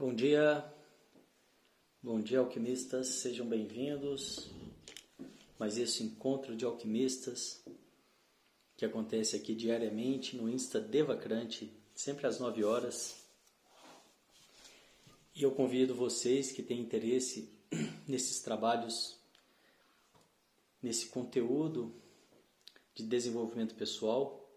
[0.00, 0.64] Bom dia,
[2.02, 4.50] bom dia alquimistas, sejam bem-vindos.
[5.58, 7.62] Mas esse encontro de alquimistas
[8.78, 13.26] que acontece aqui diariamente no Insta Devacrante, sempre às 9 horas.
[15.34, 17.52] E eu convido vocês que têm interesse
[18.08, 19.18] nesses trabalhos,
[20.82, 21.94] nesse conteúdo
[22.94, 24.50] de desenvolvimento pessoal,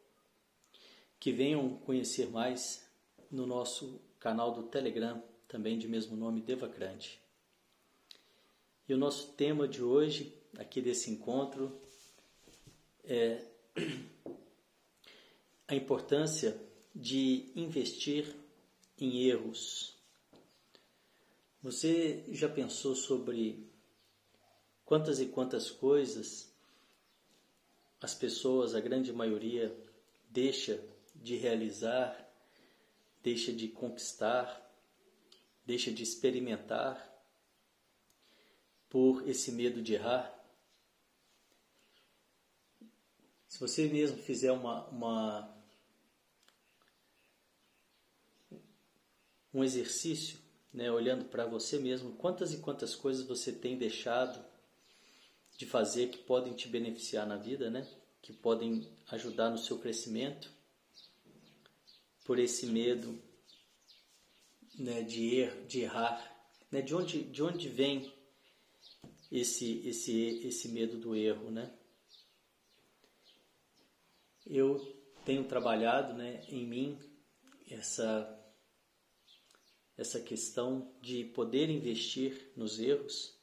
[1.20, 2.90] que venham conhecer mais
[3.30, 5.22] no nosso canal do Telegram,
[5.54, 7.22] também de mesmo nome Devacrante.
[8.90, 11.80] E o nosso tema de hoje, aqui desse encontro,
[13.04, 13.40] é
[15.68, 16.60] a importância
[16.96, 18.36] de investir
[18.98, 19.96] em erros.
[21.62, 23.70] Você já pensou sobre
[24.84, 26.52] quantas e quantas coisas
[28.02, 29.72] as pessoas, a grande maioria,
[30.32, 32.28] deixa de realizar,
[33.22, 34.63] deixa de conquistar,
[35.66, 37.12] deixa de experimentar
[38.90, 40.32] por esse medo de errar?
[43.48, 45.64] Se você mesmo fizer uma, uma
[49.54, 50.40] um exercício,
[50.74, 54.44] né, olhando para você mesmo, quantas e quantas coisas você tem deixado
[55.56, 57.88] de fazer que podem te beneficiar na vida, né?
[58.22, 60.52] Que podem ajudar no seu crescimento
[62.24, 63.22] por esse medo
[64.78, 66.82] né, de, er, de errar, né?
[66.82, 68.12] De onde de onde vem
[69.32, 71.72] esse esse esse medo do erro, né?
[74.46, 74.80] eu
[75.26, 77.00] tenho trabalhado né, em mim
[77.70, 78.40] essa,
[79.98, 83.40] essa questão de poder investir nos erros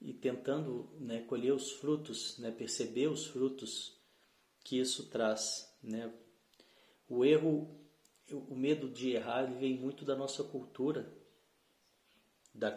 [0.00, 3.98] e tentando né, colher os frutos, né, perceber os frutos
[4.62, 5.72] que isso traz.
[5.82, 6.12] Né?
[7.08, 7.83] O erro,
[8.30, 11.12] o medo de errar vem muito da nossa cultura,
[12.54, 12.70] da,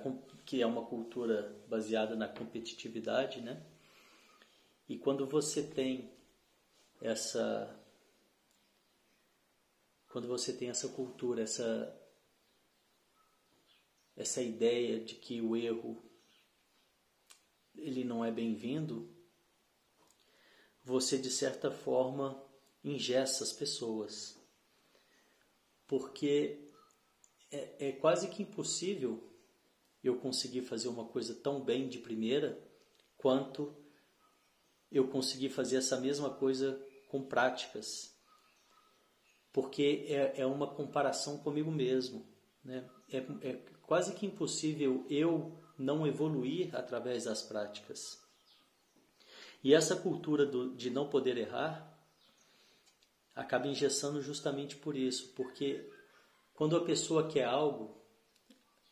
[0.46, 3.66] que é uma cultura baseada na competitividade, né?
[4.90, 6.12] E quando você tem
[7.02, 7.74] essa
[10.10, 11.94] quando você tem essa cultura, essa
[14.16, 16.04] essa ideia de que o erro
[17.76, 19.16] ele não é bem-vindo,
[20.84, 22.44] você de certa forma
[22.84, 24.37] ingessa as pessoas.
[25.88, 26.72] Porque
[27.52, 29.24] é, é quase que impossível
[30.04, 32.62] eu conseguir fazer uma coisa tão bem de primeira
[33.18, 33.76] quanto
[34.92, 38.16] eu conseguir fazer essa mesma coisa com práticas,
[39.52, 42.26] porque é, é uma comparação comigo mesmo.
[42.64, 42.90] Né?
[43.10, 43.18] É,
[43.50, 48.20] é quase que impossível eu não evoluir através das práticas.
[49.64, 51.97] E essa cultura do, de não poder errar
[53.38, 55.88] acaba engessando justamente por isso, porque
[56.56, 57.96] quando a pessoa quer algo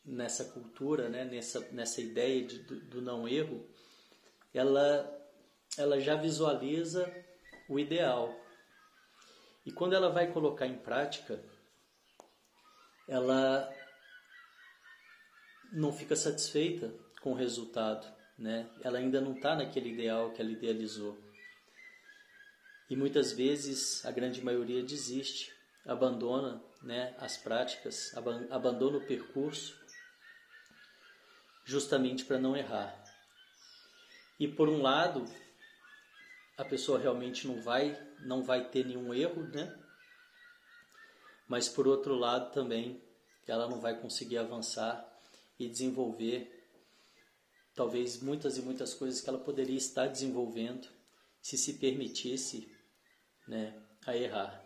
[0.05, 3.67] nessa cultura, né, nessa, nessa ideia de, do, do não erro,
[4.53, 5.11] ela,
[5.75, 7.11] ela já visualiza
[7.67, 8.39] o ideal.
[9.65, 11.43] E quando ela vai colocar em prática,
[13.07, 13.67] ela
[15.73, 18.05] não fica satisfeita com o resultado,
[18.37, 18.69] né?
[18.83, 21.24] Ela ainda não está naquele ideal que ela idealizou.
[22.89, 25.53] E muitas vezes a grande maioria desiste,
[25.85, 28.15] abandona, né, as práticas,
[28.49, 29.75] abandona o percurso,
[31.63, 33.03] justamente para não errar.
[34.39, 35.25] E por um lado,
[36.57, 39.75] a pessoa realmente não vai, não vai ter nenhum erro, né?
[41.47, 43.01] Mas por outro lado também
[43.47, 45.05] ela não vai conseguir avançar
[45.59, 46.51] e desenvolver
[47.75, 50.87] talvez muitas e muitas coisas que ela poderia estar desenvolvendo
[51.41, 52.67] se se permitisse,
[53.47, 53.73] né,
[54.05, 54.63] a errar.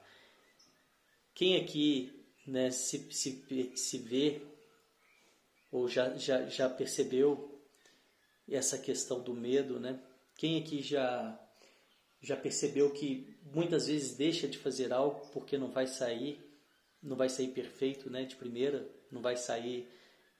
[1.33, 4.41] Quem aqui, né, se, se, se vê
[5.71, 7.61] ou já, já, já percebeu
[8.49, 9.99] essa questão do medo, né?
[10.35, 11.39] Quem aqui já
[12.21, 16.37] já percebeu que muitas vezes deixa de fazer algo porque não vai sair,
[17.01, 19.87] não vai sair perfeito, né, de primeira, não vai sair,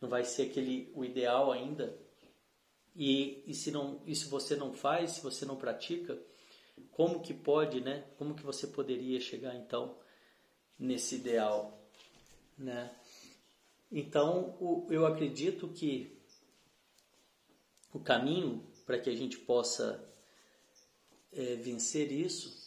[0.01, 1.97] não vai ser aquele o ideal ainda.
[2.95, 6.19] E, e se não, e se você não faz, se você não pratica,
[6.91, 8.05] como que pode, né?
[8.17, 9.97] Como que você poderia chegar então
[10.77, 11.81] nesse ideal,
[12.57, 12.93] né?
[13.91, 16.17] Então, eu acredito que
[17.93, 20.03] o caminho para que a gente possa
[21.31, 22.57] é, vencer isso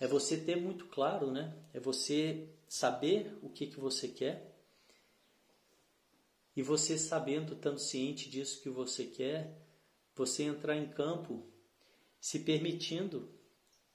[0.00, 1.54] é você ter muito claro, né?
[1.74, 4.50] É você saber o que, que você quer
[6.56, 9.56] e você sabendo, estando ciente disso que você quer,
[10.14, 11.49] você entrar em campo
[12.20, 13.32] se permitindo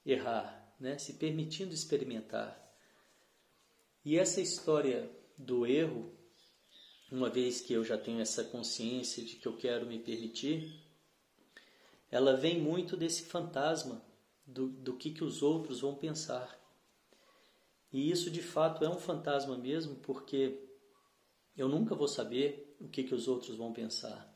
[0.06, 0.98] errar, né?
[0.98, 2.62] Se permitindo experimentar.
[4.04, 6.12] E essa história do erro,
[7.12, 10.84] uma vez que eu já tenho essa consciência de que eu quero me permitir,
[12.10, 14.02] ela vem muito desse fantasma
[14.46, 16.60] do, do que, que os outros vão pensar.
[17.92, 20.62] E isso de fato é um fantasma mesmo, porque
[21.58, 24.34] eu nunca vou saber o que, que os outros vão pensar.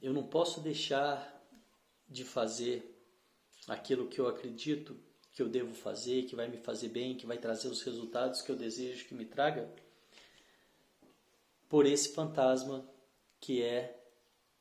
[0.00, 1.43] Eu não posso deixar
[2.08, 2.94] de fazer
[3.68, 4.96] aquilo que eu acredito
[5.32, 8.50] que eu devo fazer, que vai me fazer bem, que vai trazer os resultados que
[8.50, 9.68] eu desejo que me traga,
[11.68, 12.88] por esse fantasma
[13.40, 14.00] que é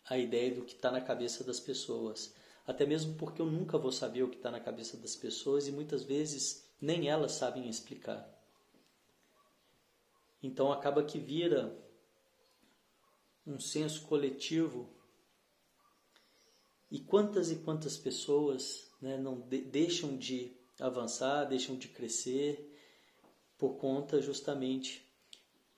[0.05, 2.33] a ideia do que está na cabeça das pessoas.
[2.65, 5.71] Até mesmo porque eu nunca vou saber o que está na cabeça das pessoas e
[5.71, 8.29] muitas vezes nem elas sabem explicar.
[10.41, 11.77] Então acaba que vira
[13.45, 14.89] um senso coletivo.
[16.93, 22.71] E quantas e quantas pessoas né, não de deixam de avançar, deixam de crescer
[23.57, 25.03] por conta justamente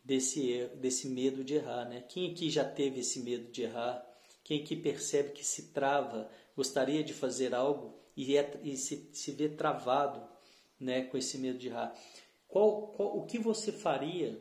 [0.03, 1.85] desse, desse medo de errar.
[1.85, 2.01] Né?
[2.01, 4.05] Quem aqui já teve esse medo de errar?
[4.43, 9.31] Quem aqui percebe que se trava, gostaria de fazer algo e, é, e se, se
[9.31, 10.21] vê travado
[10.77, 11.97] né, com esse medo de errar?
[12.45, 14.37] Qual, qual, o que você faria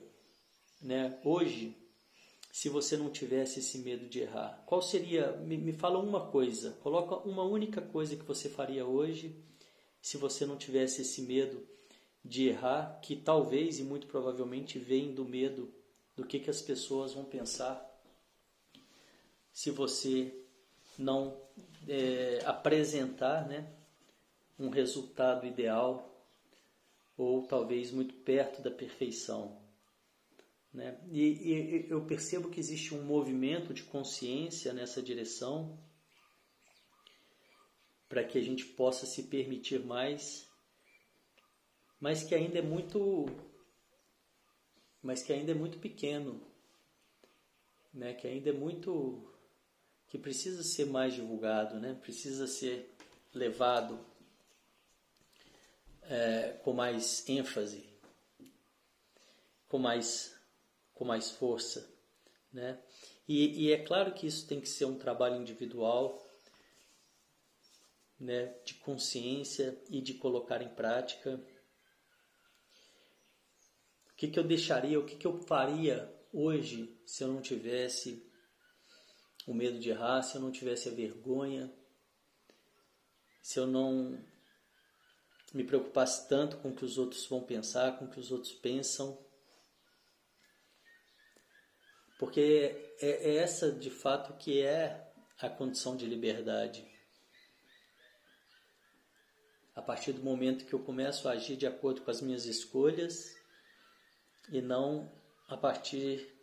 [0.83, 1.84] né, hoje
[2.55, 4.63] se você não tivesse esse medo de errar?
[4.65, 5.33] Qual seria?
[5.39, 6.71] Me, me fala uma coisa.
[6.85, 9.35] Coloca uma única coisa que você faria hoje
[10.01, 11.67] se você não tivesse esse medo
[12.25, 15.75] de errar, que talvez e muito provavelmente vem do medo
[16.15, 17.85] do que, que as pessoas vão pensar
[19.53, 20.33] se você
[20.97, 21.37] não
[21.89, 23.69] é, apresentar né,
[24.57, 26.25] um resultado ideal
[27.19, 29.64] ou talvez muito perto da perfeição.
[30.75, 30.99] Né?
[31.13, 35.79] E, e eu percebo que existe um movimento de consciência nessa direção
[38.09, 40.51] para que a gente possa se permitir mais,
[42.01, 43.27] mas que ainda é muito
[45.01, 46.41] mas que ainda é muito pequeno,
[47.93, 48.15] né?
[48.15, 49.31] Que ainda é muito
[50.09, 51.95] que precisa ser mais divulgado, né?
[52.01, 52.97] Precisa ser
[53.35, 54.05] levado
[56.03, 57.87] é, com mais ênfase,
[59.69, 60.34] com mais
[60.95, 61.93] com mais força,
[62.53, 62.81] né?
[63.27, 66.23] E, e é claro que isso tem que ser um trabalho individual,
[68.19, 71.43] né, de consciência e de colocar em prática.
[74.11, 78.31] O que, que eu deixaria, o que, que eu faria hoje se eu não tivesse
[79.47, 81.73] o medo de errar, se eu não tivesse a vergonha,
[83.43, 84.19] se eu não
[85.53, 88.53] me preocupasse tanto com o que os outros vão pensar, com o que os outros
[88.53, 89.24] pensam.
[92.25, 96.83] Porque é, é essa de fato que é a condição de liberdade
[99.75, 103.37] a partir do momento que eu começo a agir de acordo com as minhas escolhas
[104.49, 105.13] e não
[105.47, 106.35] a partir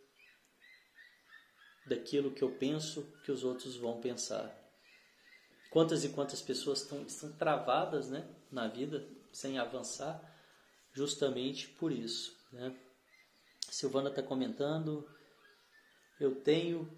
[1.84, 4.56] daquilo que eu penso que os outros vão pensar.
[5.68, 10.22] Quantas e quantas pessoas estão, estão travadas né, na vida sem avançar
[10.92, 12.38] justamente por isso.
[12.52, 12.72] Né?
[13.68, 15.10] Silvana está comentando,
[16.24, 16.88] eu tenho,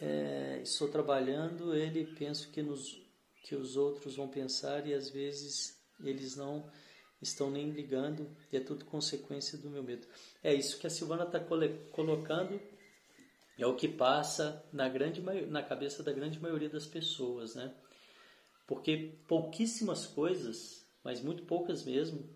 [0.00, 3.00] é, estou trabalhando, ele penso que nos
[3.42, 6.70] que os outros vão pensar e às vezes eles não
[7.20, 10.06] estão nem ligando e é tudo consequência do meu medo.
[10.42, 11.40] É isso que a Silvana está
[11.90, 12.60] colocando,
[13.58, 17.74] é o que passa na, grande, na cabeça da grande maioria das pessoas, né?
[18.66, 22.28] Porque pouquíssimas coisas, mas muito poucas mesmo,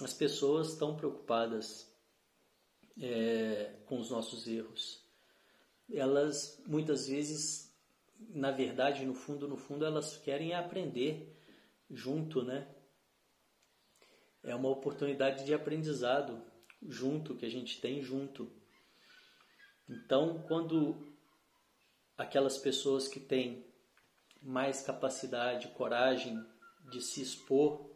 [0.00, 1.87] as pessoas estão preocupadas
[3.00, 5.04] é, com os nossos erros.
[5.90, 7.68] Elas muitas vezes
[8.18, 11.36] na verdade, no fundo, no fundo, elas querem aprender
[11.90, 12.68] junto, né?
[14.42, 16.42] É uma oportunidade de aprendizado
[16.82, 18.50] junto que a gente tem junto.
[19.88, 21.16] Então, quando
[22.16, 23.66] aquelas pessoas que têm
[24.42, 26.44] mais capacidade, coragem
[26.90, 27.88] de se expor,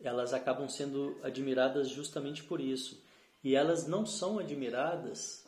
[0.00, 3.02] elas acabam sendo admiradas justamente por isso.
[3.42, 5.44] E elas não são admiradas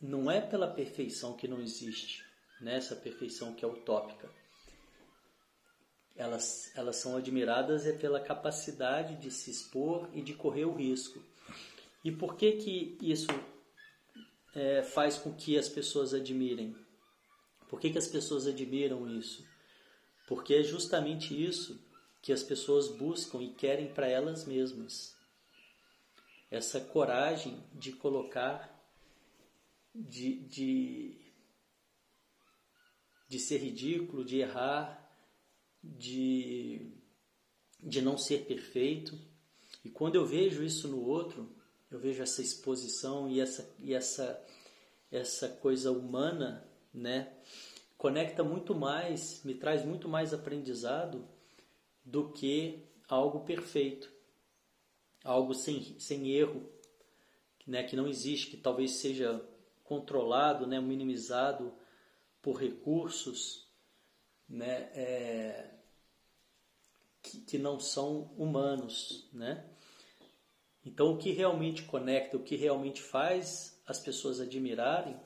[0.00, 2.24] não é pela perfeição que não existe,
[2.60, 3.00] nessa né?
[3.00, 4.30] perfeição que é utópica.
[6.14, 11.22] Elas, elas são admiradas é pela capacidade de se expor e de correr o risco.
[12.02, 13.26] E por que que isso
[14.54, 16.74] é, faz com que as pessoas admirem?
[17.68, 19.44] Por que, que as pessoas admiram isso?
[20.26, 21.78] Porque é justamente isso
[22.26, 25.16] que as pessoas buscam e querem para elas mesmas.
[26.50, 28.84] Essa coragem de colocar
[29.94, 31.32] de, de,
[33.28, 35.08] de ser ridículo, de errar,
[35.80, 36.90] de,
[37.78, 39.16] de não ser perfeito.
[39.84, 41.54] E quando eu vejo isso no outro,
[41.88, 44.44] eu vejo essa exposição e essa, e essa,
[45.12, 47.32] essa coisa humana, né?
[47.96, 51.35] Conecta muito mais, me traz muito mais aprendizado
[52.06, 54.08] do que algo perfeito,
[55.24, 56.70] algo sem, sem erro,
[57.66, 57.82] né?
[57.82, 59.44] que não existe, que talvez seja
[59.82, 60.80] controlado, né?
[60.80, 61.74] minimizado
[62.40, 63.66] por recursos,
[64.48, 64.88] né?
[64.94, 65.70] É,
[67.20, 69.68] que, que não são humanos, né?
[70.84, 75.16] Então, o que realmente conecta, o que realmente faz as pessoas admirarem,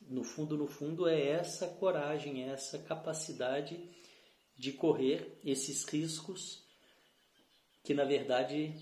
[0.00, 3.78] no fundo, no fundo, é essa coragem, essa capacidade
[4.56, 6.64] de correr esses riscos
[7.82, 8.74] que, na verdade,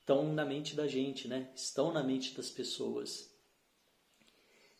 [0.00, 1.52] estão na mente da gente, né?
[1.54, 3.30] Estão na mente das pessoas.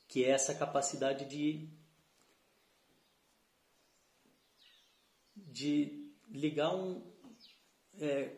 [0.08, 1.68] Que é essa capacidade de
[5.36, 7.02] de ligar um,
[7.98, 8.36] é,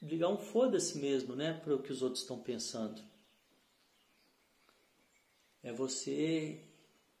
[0.00, 3.02] ligar um foda-se mesmo, né, para o que os outros estão pensando.
[5.62, 6.60] É você,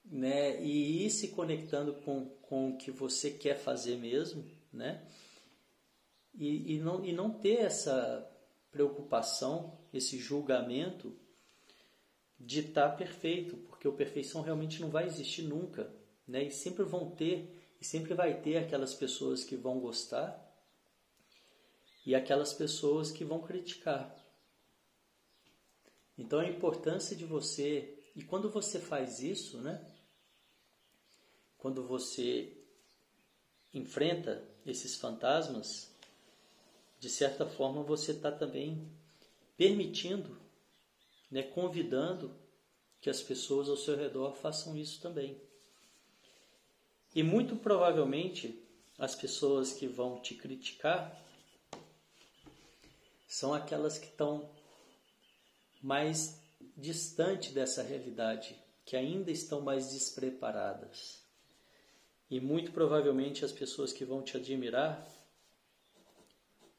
[0.04, 5.08] né, e ir se conectando com, com o que você quer fazer mesmo, né,
[6.34, 8.30] e, e, não, e não ter essa
[8.70, 11.16] preocupação, esse julgamento
[12.38, 15.90] de estar tá perfeito, porque a perfeição realmente não vai existir nunca,
[16.28, 20.38] né, e sempre vão ter, e sempre vai ter aquelas pessoas que vão gostar
[22.04, 24.14] e aquelas pessoas que vão criticar.
[26.18, 29.82] Então a importância de você, e quando você faz isso, né?
[31.62, 32.52] Quando você
[33.72, 35.88] enfrenta esses fantasmas,
[36.98, 38.90] de certa forma você está também
[39.56, 40.36] permitindo,
[41.30, 42.34] né, convidando
[43.00, 45.40] que as pessoas ao seu redor façam isso também.
[47.14, 48.60] E muito provavelmente
[48.98, 51.16] as pessoas que vão te criticar
[53.28, 54.50] são aquelas que estão
[55.80, 56.42] mais
[56.76, 61.21] distante dessa realidade, que ainda estão mais despreparadas.
[62.32, 65.06] E muito provavelmente as pessoas que vão te admirar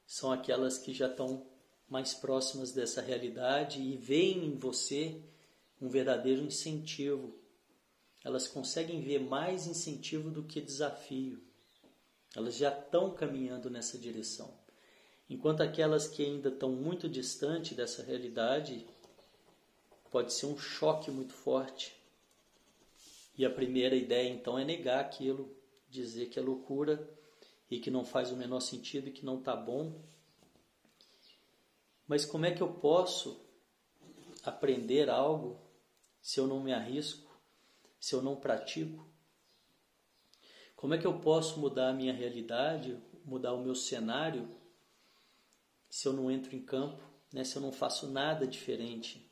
[0.04, 1.46] são aquelas que já estão
[1.88, 5.22] mais próximas dessa realidade e veem em você
[5.80, 7.40] um verdadeiro incentivo.
[8.24, 11.40] Elas conseguem ver mais incentivo do que desafio.
[12.36, 14.52] Elas já estão caminhando nessa direção.
[15.30, 18.88] Enquanto aquelas que ainda estão muito distante dessa realidade,
[20.10, 22.03] pode ser um choque muito forte.
[23.38, 25.56] E a primeira ideia então é negar aquilo,
[25.90, 27.10] dizer que é loucura
[27.70, 30.02] e que não faz o menor sentido e que não está bom.
[32.08, 33.44] Mas como é que eu posso
[34.44, 35.60] aprender algo
[36.22, 37.40] se eu não me arrisco,
[38.00, 39.08] se eu não pratico?
[40.76, 44.48] Como é que eu posso mudar a minha realidade, mudar o meu cenário
[45.94, 49.32] se eu não entro em campo, né, se eu não faço nada diferente.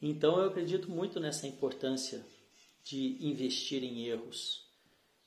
[0.00, 2.24] Então eu acredito muito nessa importância
[2.84, 4.66] de investir em erros.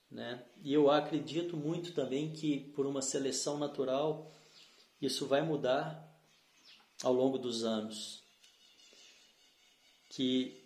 [0.09, 0.43] Né?
[0.63, 4.31] E eu acredito muito também que por uma seleção natural
[5.01, 6.09] isso vai mudar
[7.03, 8.21] ao longo dos anos.
[10.09, 10.61] Que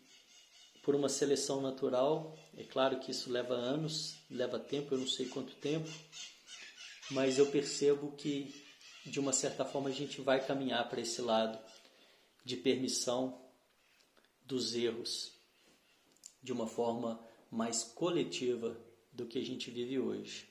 [0.83, 5.27] por uma seleção natural, é claro que isso leva anos, leva tempo, eu não sei
[5.27, 5.89] quanto tempo,
[7.09, 8.53] mas eu percebo que
[9.05, 11.57] de uma certa forma a gente vai caminhar para esse lado
[12.43, 13.44] de permissão
[14.45, 15.33] dos erros
[16.41, 18.77] de uma forma mais coletiva
[19.11, 20.47] do que a gente vive hoje.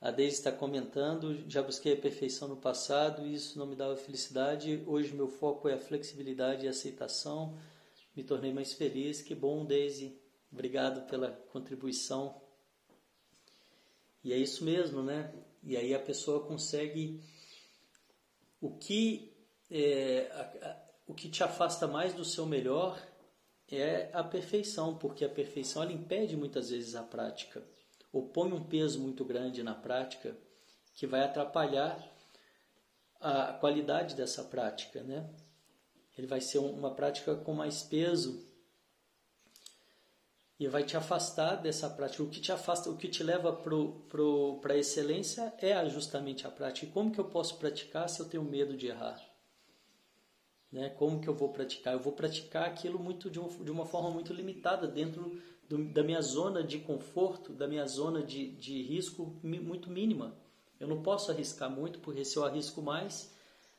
[0.00, 3.96] A Deise está comentando: já busquei a perfeição no passado e isso não me dava
[3.96, 4.82] felicidade.
[4.86, 7.58] Hoje meu foco é a flexibilidade e a aceitação.
[8.16, 9.20] Me tornei mais feliz.
[9.20, 10.18] Que bom, Deise.
[10.50, 12.40] Obrigado pela contribuição
[14.22, 15.32] e é isso mesmo, né?
[15.62, 17.22] E aí a pessoa consegue
[18.60, 19.32] o que
[19.70, 20.30] é,
[21.10, 22.96] o que te afasta mais do seu melhor
[23.68, 27.64] é a perfeição, porque a perfeição ela impede muitas vezes a prática,
[28.12, 30.36] ou põe um peso muito grande na prática
[30.94, 32.00] que vai atrapalhar
[33.20, 35.28] a qualidade dessa prática, né?
[36.16, 38.46] Ele vai ser uma prática com mais peso
[40.60, 42.22] e vai te afastar dessa prática.
[42.22, 46.86] O que te afasta, o que te leva para a excelência é justamente a prática.
[46.86, 49.29] E como que eu posso praticar se eu tenho medo de errar?
[50.72, 50.88] Né?
[50.90, 51.94] Como que eu vou praticar?
[51.94, 56.02] Eu vou praticar aquilo muito de, um, de uma forma muito limitada, dentro do, da
[56.02, 60.36] minha zona de conforto, da minha zona de, de risco muito mínima.
[60.78, 63.32] Eu não posso arriscar muito, porque se eu arrisco mais,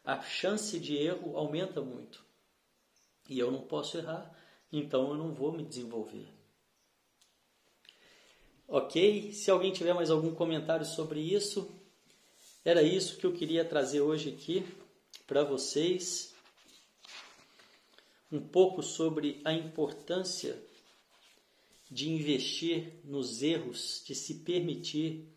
[0.04, 2.24] a chance de erro aumenta muito.
[3.30, 4.32] E eu não posso errar,
[4.72, 6.28] então eu não vou me desenvolver.
[8.68, 9.32] Ok?
[9.34, 11.70] Se alguém tiver mais algum comentário sobre isso,
[12.64, 14.64] Era isso que eu queria trazer hoje aqui
[15.26, 16.31] para vocês.
[18.32, 20.58] Um pouco sobre a importância
[21.90, 25.28] de investir nos erros, de se permitir.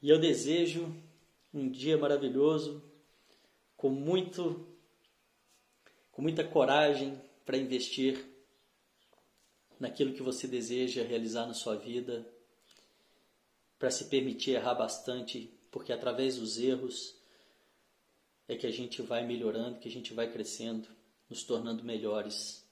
[0.00, 0.94] E eu desejo
[1.52, 2.82] um dia maravilhoso,
[3.76, 4.66] com muito
[6.10, 8.26] com muita coragem para investir
[9.78, 12.26] naquilo que você deseja realizar na sua vida,
[13.78, 17.14] para se permitir errar bastante, porque através dos erros
[18.48, 20.88] é que a gente vai melhorando, que a gente vai crescendo,
[21.28, 22.66] nos tornando melhores.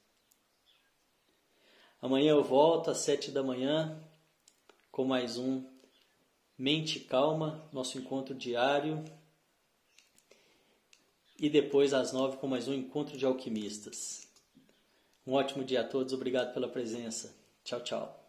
[2.01, 4.03] Amanhã eu volto às sete da manhã
[4.91, 5.63] com mais um
[6.57, 9.05] Mente Calma, nosso encontro diário.
[11.39, 14.27] E depois às nove com mais um encontro de alquimistas.
[15.27, 17.37] Um ótimo dia a todos, obrigado pela presença.
[17.63, 18.26] Tchau, tchau.